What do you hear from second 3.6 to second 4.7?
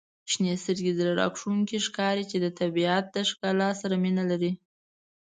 سره مینه لري.